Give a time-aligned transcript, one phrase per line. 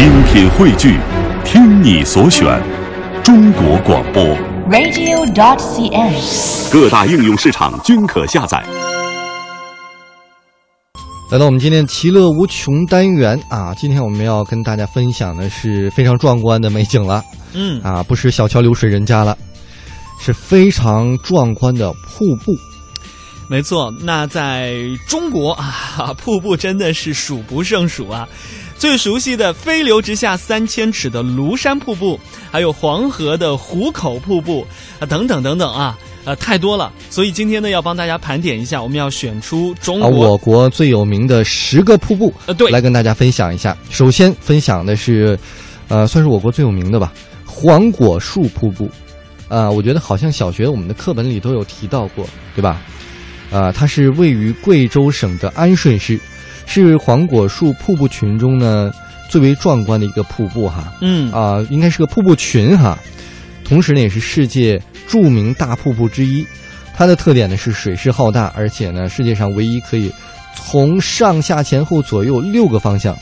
[0.00, 0.98] 精品汇聚，
[1.44, 2.58] 听你所选，
[3.22, 4.24] 中国广播。
[4.70, 6.72] radio.cn。
[6.72, 8.64] 各大应用市场均可下载。
[11.30, 17.22] 来到我们今天其乐无穷单元啊，今天我们要跟大家分享的是非常壮观的美景了
[17.52, 19.36] 嗯，啊，不是小桥流水人家了，
[20.18, 22.52] 是非常壮观的瀑布。
[23.50, 23.92] 没错。
[24.00, 24.76] 那在
[25.06, 28.26] 中国啊，瀑布真的是数不胜数啊。
[28.80, 32.18] 最熟悉的飞流直下三千尺的庐山瀑布，
[32.50, 34.66] 还有黄河的壶口瀑布
[34.98, 36.90] 啊，等等等等啊，呃，太多了。
[37.10, 43.76] 所以今天呢，要帮大家盘点一下，我们要选出中啊，国我国最有名的十个瀑布，呃对来跟大家分享一下。
[43.90, 45.38] 首先分享的是，
[45.88, 47.12] 呃，算是我国最有名的吧，
[47.44, 48.90] 黄果树瀑布。
[49.48, 52.80] 啊、我觉得好像小学我们的课本里都有提到过，对吧？
[53.50, 56.18] 啊、它是位于贵州省的安顺市，
[56.72, 58.92] 是黄果树瀑布群中呢
[59.28, 60.92] 最为壮观的一个瀑布哈。
[61.00, 62.96] 嗯啊、应该是个瀑布群哈，
[63.64, 66.46] 同时呢也是世界著名大瀑布之一。
[66.94, 70.12] 它的特点呢是水势浩大，而且呢世界上唯一可以
[70.54, 73.16] 从上下前后左右六个方向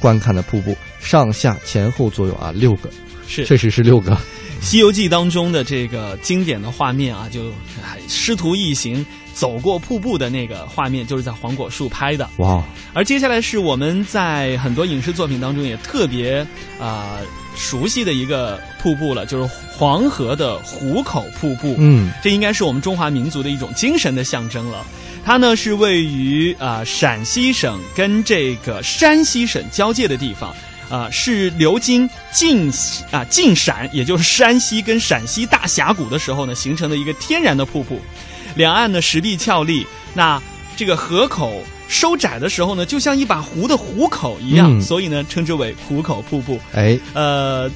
[0.00, 2.90] 观看的瀑布，上下前后左右啊六个，
[3.26, 4.12] 是确实是六个。
[4.62, 7.50] 《西游记》当中的这个经典的画面啊，就
[7.84, 12.30] 哎师徒一行走过瀑布的那个画面，就是在黄果树拍的。
[12.36, 16.46] 哇，而接下来是我们在很多影视作品当中也特别
[16.78, 17.18] 啊、
[17.56, 21.74] 熟悉的一个瀑布了，就是黄河的壶口瀑布。
[21.78, 24.86] 嗯，这应该是我们中华民族的一种精神的象征了。
[25.24, 30.54] 它呢是位于啊、陕西省跟这个山西省交界的地方。
[30.92, 32.70] 啊、是流经晋
[33.10, 37.98] 啊晋陕，也就是山西跟陕西大峡谷的时候呢，形成的一个天然的瀑布。
[38.56, 40.38] 两岸呢石壁峭立，那
[40.76, 46.58] 这个河口收窄的时候呢，就像一把壶的壶口一样，嗯所以呢称之为壶口瀑布。
[46.74, 47.70] 哎，呃，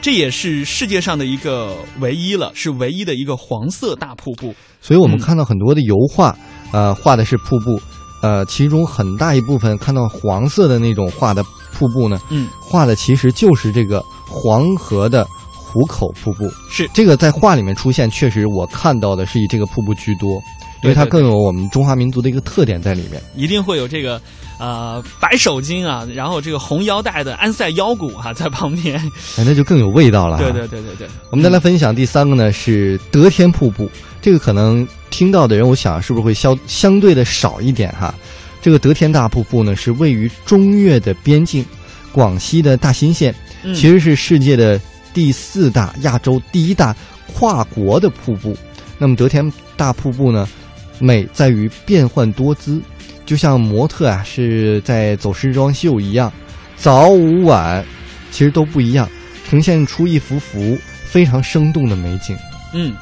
[0.00, 4.54] 这也是世界上的一个唯一了，是唯一的一个黄色大瀑布。
[4.80, 6.36] 所以我们嗯看到很多的油画，
[6.70, 7.82] 呃，画的是瀑布，
[8.22, 11.44] 呃，其中很大一部分看到黄色的那种画的
[11.80, 16.46] 瀑布呢，嗯，画的其实就是这个黄河的壶口瀑布。
[16.70, 20.34] 是这个在画里面出现，确实我看到的是以这个瀑布居多，
[20.82, 23.22] 因为它更有我们中华民族的一个特点在里面。
[23.34, 24.20] 一定会有这个
[24.58, 28.96] 呃白手巾啊，然后这个红腰带的安塞腰鼓啊在旁边。
[29.38, 30.36] 哎，那就更有味道了。
[30.36, 30.68] 对对。
[30.68, 33.90] 对对对，我们再来分享第三个呢，是德天瀑布。
[34.20, 38.14] 这个可能听到的人，我想是不是会相相对的少一点哈？
[38.62, 41.64] 这个德天大瀑布呢，是位于中越的边境，
[42.12, 44.80] 广西的大兴县，嗯其实是世界的
[45.14, 46.94] 第四大、亚洲第一大
[47.32, 48.56] 跨国的瀑布。
[48.98, 50.46] 那么德天大瀑布呢，
[50.98, 52.80] 美在于变幻多姿，
[53.24, 56.30] 就像模特啊是在走时装秀一样，
[56.76, 57.82] 早午晚
[58.30, 59.08] 其实都不一样，
[59.48, 62.36] 呈现出一幅幅非常生动的美景。
[62.74, 62.94] 嗯。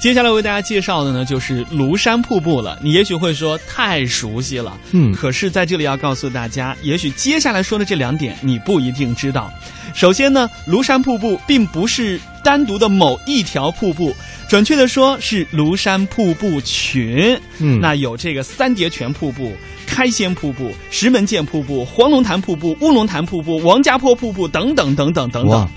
[0.00, 2.78] 接下来为大家介绍的呢，就是庐山瀑布了。
[2.80, 9.52] 你也许会说太熟悉了，嗯，可是在这里要告诉大家，也许接下来说的这两点你不一定知道。
[9.92, 14.14] 首先呢，庐山瀑布并不是单独的某一条瀑布，
[14.48, 17.38] 准确的说是庐山瀑布群。
[17.58, 19.56] 嗯那有这个三叠泉瀑布、
[19.86, 25.68] 开仙瀑布、石门涧瀑布、黄龙潭瀑布、乌龙潭瀑布、王家坡瀑布等等等等等等哇。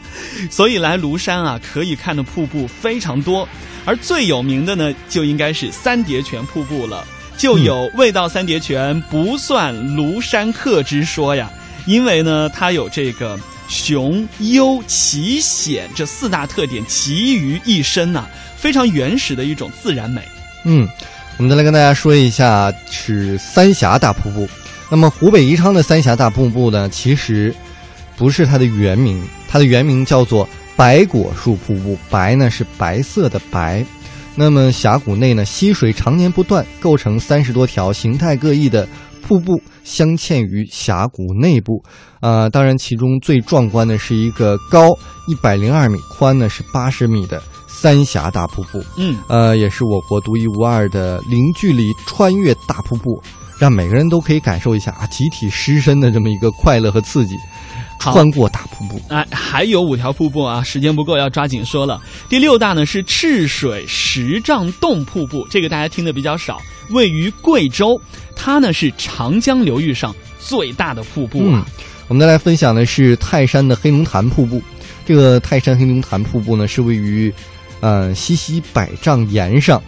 [0.50, 3.48] 所以来庐山啊，可以看的瀑布非常多，
[3.86, 7.06] 而最有名的呢，就应该是三叠泉瀑布了。
[7.36, 11.52] 就有“未到三叠泉，不算庐山客”之说呀。
[11.86, 13.38] 因为呢，它有这个
[13.74, 20.22] 雄、幽、奇、险这四大特点集于一身呐、非常原始的一种自然美。
[20.64, 20.88] 嗯，
[21.38, 24.48] 我们再来跟大家说一下是三峡大瀑布。
[24.92, 27.54] 那么湖北宜昌的三峡大瀑布呢，其实
[28.16, 31.98] 不是它的原名，它的原名叫做白果树瀑布。
[32.12, 33.84] 白呢是白色的白。
[34.36, 38.88] 那么峡谷内呢，溪水常年不断，构成三十多条形态各异的
[39.26, 41.84] 瀑布镶嵌于峡谷内部。
[42.20, 44.90] 啊、当然其中最壮观的是一个高
[45.28, 48.82] 一百零二米、宽呢是八十米的三峡大瀑布。
[48.98, 53.22] 嗯，呃，也是我国独一无二的零距离穿越大瀑布，
[53.58, 57.36] 让每个人都可以感受一下啊集体失身的这么一个快乐和刺激。
[58.00, 62.02] 穿过大瀑布，哎，还有五条瀑布啊，时间不够，要抓紧说了。
[62.28, 67.98] 第六大呢是赤水石丈洞瀑布，这个大家听的比较少，位于贵州，
[68.44, 71.66] 它呢是长江流域上最大的瀑布嗯啊。，
[72.10, 74.62] 我们再来分享的是泰山的黑龙潭瀑布。
[75.06, 77.34] 这个泰山黑龙潭瀑布呢，是位于
[77.80, 79.82] 呃西溪百丈岩上，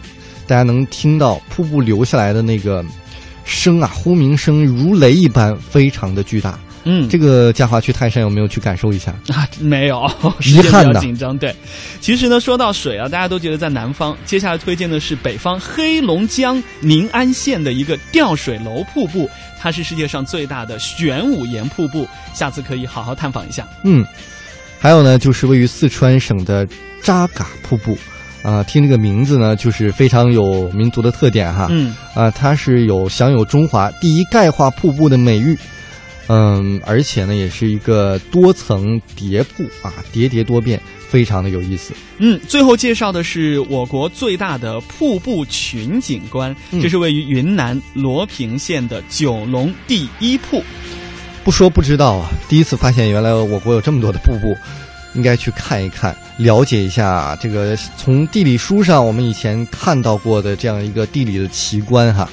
[0.48, 2.82] 大家能听到瀑布流下来的那个
[3.44, 6.58] 声啊，轰鸣声如雷一般，非常的巨大。
[6.86, 9.12] 嗯，这个嘉华去泰山有没有去感受一下？
[9.34, 10.10] 啊，没有，
[10.40, 11.38] 遗时间比较紧张。
[11.38, 11.54] 对，
[12.00, 14.16] 其实呢，说到水啊，大家都觉得在南方。
[14.26, 19.30] 接下来推荐的是北方黑龙江宁安县的一个吊水楼瀑布，
[19.60, 23.68] 它是世界上最大的玄武岩瀑布，下次可以好好探访一下。
[23.84, 24.06] 嗯，
[24.80, 26.68] 还有呢，就是位于四川省的
[27.02, 27.98] 扎嘎瀑布，
[28.44, 31.68] 啊、听这个名字呢，就是非常有民族的特点哈。
[31.72, 35.58] 嗯，啊，它是有享有中华第一钙化瀑布的美誉，
[36.28, 41.94] 嗯，而且呢，也是一个多层叠瀑啊，叠叠多变，非常的有意思。
[42.18, 50.64] 嗯，最后介绍的是我国最大的瀑布群景观，嗯这是位于云南罗平县的九龙第一瀑。
[51.44, 54.58] 不说不知道啊，第一次发现原来我国有这么多的瀑布，
[55.14, 62.28] 应该去看一看，了解一下这个从地理书上我们以前看到过的这样一个地理的奇观哈。